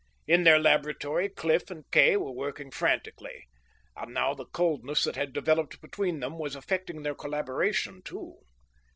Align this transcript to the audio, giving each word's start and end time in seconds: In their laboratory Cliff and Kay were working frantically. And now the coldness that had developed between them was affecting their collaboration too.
In 0.25 0.45
their 0.45 0.57
laboratory 0.57 1.29
Cliff 1.29 1.69
and 1.69 1.83
Kay 1.91 2.17
were 2.17 2.31
working 2.31 2.71
frantically. 2.71 3.45
And 3.95 4.15
now 4.15 4.33
the 4.33 4.47
coldness 4.47 5.03
that 5.03 5.15
had 5.15 5.31
developed 5.31 5.79
between 5.79 6.21
them 6.21 6.39
was 6.39 6.55
affecting 6.55 7.03
their 7.03 7.13
collaboration 7.13 8.01
too. 8.01 8.37